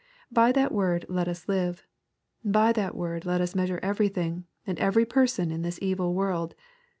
[0.31, 1.85] By that word let us live.
[2.43, 6.55] By that word let us measure everything, and every person in this evil world.